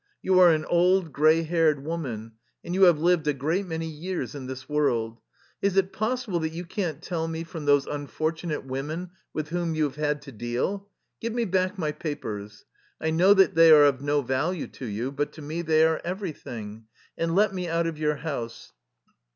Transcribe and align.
You 0.23 0.39
are 0.39 0.49
an 0.51 0.65
old, 0.65 1.13
gray 1.13 1.43
haired 1.43 1.85
woman, 1.85 2.31
and 2.63 2.73
you 2.73 2.85
have 2.85 2.97
lived 2.97 3.27
a 3.27 3.33
great 3.33 3.67
many 3.67 3.85
years 3.87 4.33
in 4.33 4.47
this 4.47 4.67
world. 4.67 5.19
Is 5.61 5.77
it 5.77 5.93
possible 5.93 6.39
that 6.39 6.53
you 6.53 6.65
can't 6.65 7.03
tell 7.03 7.27
me 7.27 7.43
from 7.43 7.65
those 7.65 7.85
unfortunate 7.85 8.65
women 8.65 9.11
with 9.31 9.49
whom 9.49 9.75
you 9.75 9.83
have 9.83 9.97
had 9.97 10.23
to 10.23 10.31
deal? 10.31 10.89
Give 11.19 11.33
me 11.33 11.45
back 11.45 11.77
my 11.77 11.91
papers. 11.91 12.65
I 12.99 13.11
know 13.11 13.35
that 13.35 13.53
they 13.53 13.69
are 13.71 13.85
of 13.85 14.01
no 14.01 14.23
value 14.23 14.65
to 14.69 14.87
you, 14.87 15.11
but 15.11 15.33
to 15.33 15.43
me 15.43 15.61
they 15.61 15.85
are 15.85 16.01
everything. 16.03 16.85
And 17.15 17.35
let 17.35 17.53
me 17.53 17.67
out 17.67 17.85
of 17.85 17.99
your 17.99 18.15
house." 18.15 18.73